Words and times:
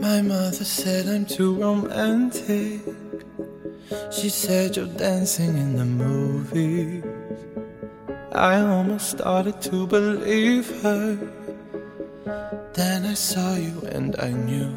My 0.00 0.22
mother 0.22 0.64
said 0.64 1.06
I'm 1.06 1.26
too 1.26 1.54
romantic. 1.54 2.80
She 4.10 4.30
said 4.30 4.76
you're 4.76 4.86
dancing 4.86 5.58
in 5.58 5.76
the 5.76 5.84
movies. 5.84 7.04
I 8.32 8.60
almost 8.60 9.10
started 9.10 9.60
to 9.62 9.86
believe 9.86 10.82
her. 10.82 11.18
Then 12.72 13.04
I 13.04 13.14
saw 13.14 13.56
you 13.56 13.82
and 13.92 14.16
I 14.18 14.30
knew. 14.30 14.72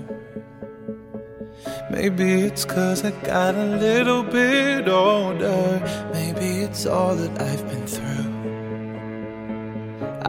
Maybe 1.90 2.42
it's 2.42 2.66
cause 2.66 3.06
I 3.06 3.12
got 3.24 3.56
a 3.56 3.66
little 3.78 4.24
bit 4.24 4.90
older. 4.90 5.80
Maybe 6.12 6.64
it's 6.64 6.86
all 6.86 7.16
that 7.16 7.42
I've 7.42 7.66
been 7.70 7.88
through. 7.88 8.32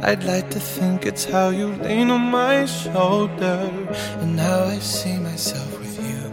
I'd 0.04 0.24
like 0.24 0.50
to 0.50 0.58
think 0.58 1.06
it's 1.06 1.24
how 1.24 1.50
you 1.50 1.68
lean 1.68 2.10
on 2.10 2.22
my 2.22 2.66
shoulder 2.66 3.70
and 4.18 4.38
how 4.38 4.64
I 4.64 4.80
see 4.80 5.16
myself 5.16 5.78
with 5.78 5.96
you. 6.02 6.24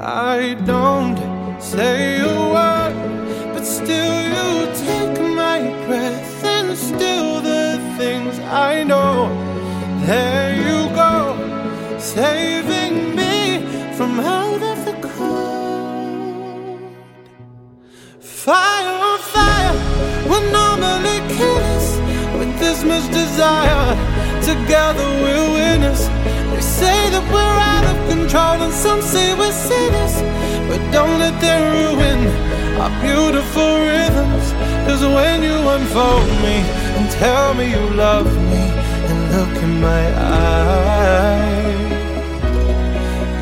I 0.00 0.54
don't 0.64 1.60
say 1.60 2.20
a 2.20 2.34
word, 2.54 3.52
but 3.52 3.64
still 3.64 4.16
you 4.36 4.72
take 4.72 5.20
my 5.36 5.60
breath 5.86 6.44
and 6.44 6.74
still 6.74 7.42
the 7.42 7.78
things 7.98 8.38
I 8.38 8.82
know. 8.82 9.28
There 10.06 10.56
you 10.56 10.88
go, 10.96 11.36
saving 11.98 13.14
me 13.14 13.60
from 13.94 14.20
out 14.20 14.62
of 14.62 14.78
the 14.86 14.96
cold. 15.06 16.80
Fire 18.20 18.73
much 22.84 23.06
desire. 23.10 23.96
Together 24.42 25.06
we're 25.22 25.48
winners. 25.58 26.02
They 26.52 26.60
say 26.60 27.00
that 27.14 27.24
we're 27.34 27.58
out 27.72 27.84
of 27.92 27.96
control, 28.12 28.56
and 28.66 28.72
some 28.72 29.00
say 29.02 29.34
we're 29.40 29.52
sinners. 29.70 30.14
But 30.68 30.80
don't 30.92 31.18
let 31.18 31.34
them 31.40 31.62
ruin 31.80 32.20
our 32.80 32.92
beautiful 33.02 33.72
rhythms. 33.90 34.46
Cause 34.86 35.02
when 35.02 35.42
you 35.42 35.56
unfold 35.76 36.28
me 36.44 36.56
and 36.96 37.10
tell 37.10 37.54
me 37.54 37.64
you 37.70 37.84
love 38.06 38.26
me, 38.52 38.64
and 39.08 39.18
look 39.34 39.54
in 39.62 39.80
my 39.80 40.04
eyes, 40.20 41.92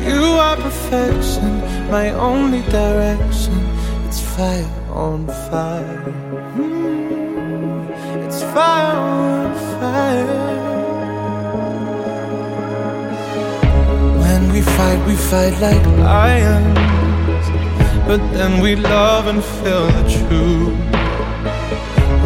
you 0.07 0.23
are 0.45 0.55
perfection, 0.57 1.51
my 1.91 2.11
only 2.11 2.61
direction. 2.79 3.53
It's 4.07 4.21
fire 4.35 4.69
on 4.89 5.27
fire. 5.49 6.03
Mm, 6.55 8.25
It's 8.25 8.41
fire. 8.53 9.32
When 14.23 14.41
we 14.53 14.61
fight, 14.61 14.99
we 15.07 15.15
fight 15.15 15.55
like 15.59 15.85
lions. 15.99 17.45
But 18.07 18.21
then 18.33 18.61
we 18.61 18.75
love 18.75 19.27
and 19.27 19.43
feel 19.43 19.87
the 19.97 20.03
truth. 20.17 20.77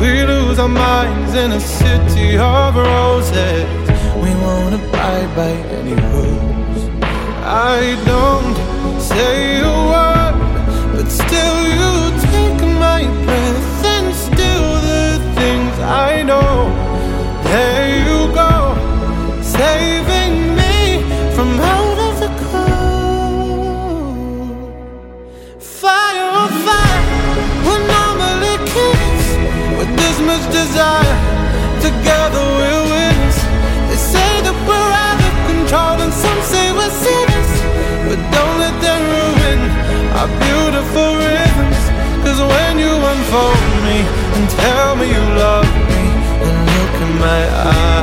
We 0.02 0.24
lose 0.24 0.60
our 0.60 0.70
minds 0.70 1.34
in 1.34 1.52
a 1.52 1.60
city 1.60 2.38
of 2.38 2.76
roses. 2.76 3.90
We 4.24 4.32
won't 4.44 4.76
abide 4.76 5.36
by 5.36 5.52
any 5.80 5.96
rules. 6.14 6.82
I 7.44 7.96
don't 8.06 8.56
say 9.02 9.57
Fire 25.60 26.30
on 26.38 26.50
fire, 26.50 27.04
we're 27.66 27.82
normally 27.88 28.58
kids 28.70 29.26
with 29.78 29.90
this 29.98 30.22
much 30.22 30.46
desire. 30.54 31.18
Together 31.82 32.44
we're 32.62 32.86
winners. 32.94 33.38
They 33.90 33.98
say 33.98 34.32
that 34.46 34.54
we're 34.70 34.94
out 34.94 35.18
of 35.18 35.34
control, 35.50 35.98
and 36.06 36.14
some 36.14 36.42
say 36.46 36.70
we're 36.78 36.94
sinners. 36.94 37.52
But 38.06 38.22
don't 38.38 38.58
let 38.62 38.78
them 38.86 39.02
ruin 39.02 39.60
our 40.14 40.30
beautiful 40.46 41.18
rhythms. 41.26 41.82
Cause 42.22 42.38
when 42.38 42.78
you 42.78 42.94
unfold 42.94 43.58
me 43.82 44.06
and 44.38 44.46
tell 44.62 44.96
me 44.96 45.10
you 45.10 45.26
love 45.42 45.66
me, 45.90 46.04
and 46.46 46.58
look 46.70 46.96
in 47.02 47.14
my 47.18 47.42
eyes, 47.50 47.97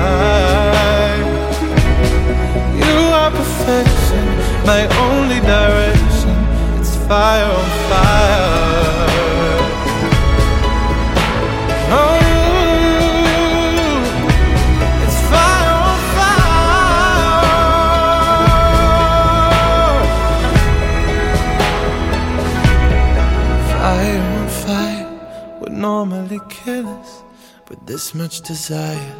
this 27.94 28.12
much 28.12 28.40
desire. 28.40 29.14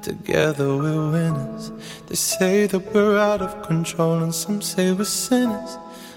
Together 0.00 0.76
we're 0.76 1.10
winners. 1.10 1.70
They 2.06 2.14
say 2.14 2.66
that 2.66 2.94
we're 2.94 3.18
out 3.18 3.42
of 3.42 3.62
control, 3.62 4.22
and 4.22 4.34
some 4.34 4.62
say 4.62 4.92
we're 4.92 5.04
sinners. 5.04 5.76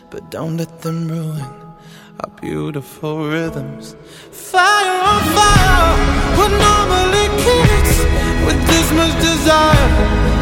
But 0.10 0.32
don't 0.32 0.56
let 0.56 0.82
them 0.82 1.10
ruin 1.10 1.67
our 2.20 2.30
beautiful 2.42 3.28
rhythms. 3.28 3.96
Fire 4.32 5.02
on 5.12 5.22
fire, 5.38 5.94
we're 6.38 6.58
normally 6.58 7.28
kids 7.46 7.92
with 8.46 8.60
this 8.68 8.92
much 8.94 9.14
desire. 9.22 9.88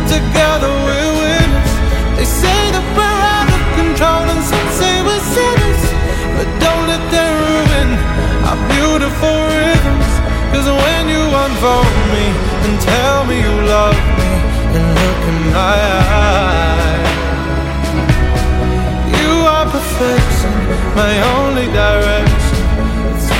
Together 0.07 0.35
we're 0.35 0.44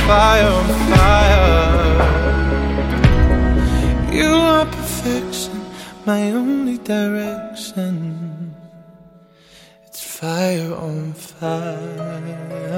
fire 0.08 0.48
on 0.48 0.68
fire. 0.92 1.98
You 4.14 4.32
are 4.34 4.66
perfection, 4.66 5.60
my 6.06 6.32
only 6.32 6.78
direction. 6.78 8.56
It's 9.86 10.04
fire 10.04 10.74
on 10.76 11.14
fire. 11.14 12.76